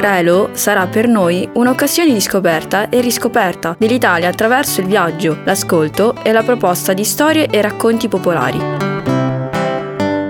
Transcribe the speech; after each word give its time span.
Relo 0.00 0.50
sarà 0.52 0.86
per 0.86 1.08
noi 1.08 1.48
un'occasione 1.54 2.12
di 2.12 2.20
scoperta 2.20 2.88
e 2.88 3.00
riscoperta 3.00 3.74
dell'Italia 3.76 4.28
attraverso 4.28 4.80
il 4.80 4.86
viaggio, 4.86 5.38
l'ascolto 5.42 6.14
e 6.22 6.30
la 6.30 6.44
proposta 6.44 6.92
di 6.92 7.02
storie 7.02 7.46
e 7.46 7.60
racconti 7.60 8.06
popolari. 8.06 8.58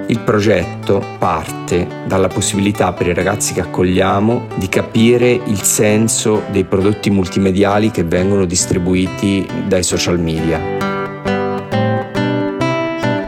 Il 0.07 0.21
progetto 0.21 1.05
parte 1.19 1.87
dalla 2.07 2.29
possibilità 2.29 2.95
per 2.95 3.09
i 3.09 3.15
ragazzi 3.15 3.53
che 3.53 3.61
accogliamo 3.61 4.47
di 4.55 4.71
capire 4.71 5.29
il 5.33 5.63
senso 5.63 6.45
dei 6.51 6.65
prodotti 6.65 7.11
multimediali 7.11 7.91
che 7.91 8.05
vengono 8.05 8.47
distribuiti 8.47 9.47
dai 9.67 9.83
social 9.83 10.19
media. 10.19 10.59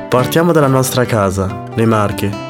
Partiamo 0.09 0.53
dalla 0.53 0.69
nostra 0.69 1.05
casa, 1.05 1.65
le 1.75 1.85
Marche, 1.85 2.49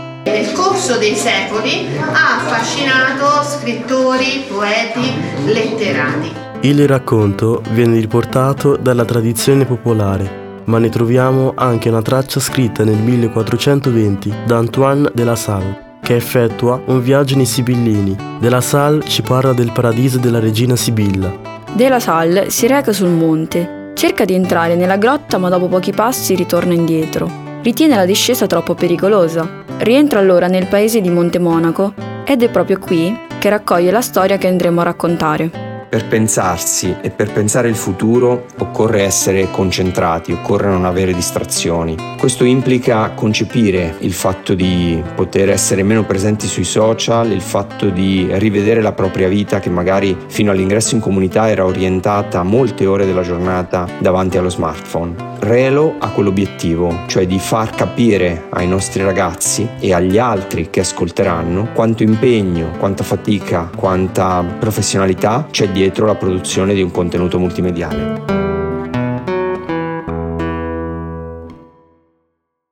corso 0.91 0.99
dei 0.99 1.15
secoli 1.15 1.87
ha 2.13 2.37
affascinato 2.37 3.45
scrittori, 3.45 4.45
poeti, 4.49 5.13
letterati. 5.45 6.33
Il 6.63 6.87
racconto 6.89 7.63
viene 7.71 8.01
riportato 8.01 8.77
dalla 8.77 9.05
tradizione 9.05 9.65
popolare, 9.65 10.63
ma 10.65 10.79
ne 10.79 10.89
troviamo 10.89 11.53
anche 11.55 11.89
una 11.89 12.03
traccia 12.03 12.41
scritta 12.41 12.83
nel 12.83 12.97
1420 12.97 14.35
da 14.47 14.57
Antoine 14.57 15.11
de 15.15 15.25
la 15.25 15.37
Salle, 15.37 15.99
che 16.03 16.17
effettua 16.17 16.83
un 16.87 17.01
viaggio 17.01 17.37
nei 17.37 17.47
Sibillini. 17.47 18.17
De 18.41 18.49
la 18.49 18.61
Salle 18.61 19.05
ci 19.05 19.23
parla 19.23 19.53
del 19.53 19.71
paradiso 19.73 20.19
della 20.19 20.41
regina 20.41 20.75
Sibilla. 20.75 21.33
De 21.73 21.89
la 21.89 22.01
Salle 22.01 22.51
si 22.51 22.67
reca 22.67 22.93
sul 22.93 23.11
monte, 23.11 23.93
cerca 23.95 24.25
di 24.25 24.35
entrare 24.35 24.75
nella 24.75 24.97
grotta 24.97 25.39
ma 25.39 25.49
dopo 25.49 25.69
pochi 25.69 25.93
passi 25.93 26.35
ritorna 26.35 26.75
indietro. 26.75 27.50
Ritiene 27.63 27.97
la 27.97 28.07
discesa 28.07 28.47
troppo 28.47 28.75
pericolosa 28.75 29.61
Rientra 29.83 30.19
allora 30.19 30.47
nel 30.47 30.67
paese 30.67 31.01
di 31.01 31.09
Montemonaco 31.09 31.95
ed 32.27 32.43
è 32.43 32.51
proprio 32.51 32.79
qui 32.79 33.19
che 33.39 33.49
raccoglie 33.49 33.91
la 33.91 34.03
storia 34.03 34.37
che 34.37 34.47
andremo 34.47 34.83
a 34.83 34.85
raccontare. 34.85 35.69
Per 35.89 36.07
pensarsi 36.07 36.95
e 37.01 37.09
per 37.09 37.33
pensare 37.33 37.69
il 37.69 37.75
futuro 37.75 38.45
occorre 38.59 39.03
essere 39.03 39.51
concentrati, 39.51 40.33
occorre 40.33 40.69
non 40.69 40.85
avere 40.85 41.15
distrazioni. 41.15 41.97
Questo 42.19 42.45
implica 42.45 43.13
concepire 43.13 43.97
il 44.01 44.13
fatto 44.13 44.53
di 44.53 45.03
poter 45.15 45.49
essere 45.49 45.83
meno 45.83 46.05
presenti 46.05 46.47
sui 46.47 46.65
social, 46.65 47.31
il 47.31 47.41
fatto 47.41 47.89
di 47.89 48.29
rivedere 48.33 48.83
la 48.83 48.93
propria 48.93 49.29
vita 49.29 49.61
che 49.61 49.71
magari 49.71 50.15
fino 50.27 50.51
all'ingresso 50.51 50.95
in 50.95 51.01
comunità 51.01 51.49
era 51.49 51.65
orientata 51.65 52.43
molte 52.43 52.85
ore 52.85 53.07
della 53.07 53.23
giornata 53.23 53.89
davanti 53.99 54.37
allo 54.37 54.51
smartphone. 54.51 55.30
Relo 55.43 55.95
ha 55.99 56.11
quell'obiettivo, 56.11 57.05
cioè 57.07 57.27
di 57.27 57.39
far 57.39 57.71
capire 57.71 58.45
ai 58.51 58.69
nostri 58.69 59.03
ragazzi 59.03 59.67
e 59.81 59.95
agli 59.95 60.19
altri 60.19 60.69
che 60.69 60.81
ascolteranno 60.81 61.71
quanto 61.73 62.03
impegno, 62.03 62.73
quanta 62.79 63.05
fatica, 63.05 63.71
quanta 63.75 64.45
professionalità 64.59 65.47
c'è 65.51 65.71
dietro 65.71 66.05
la 66.05 66.15
produzione 66.15 66.75
di 66.75 66.83
un 66.83 66.91
contenuto 66.91 67.39
multimediale. 67.39 68.40